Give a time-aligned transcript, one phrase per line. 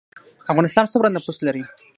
[0.51, 1.63] افغانستان سومره نفوس لري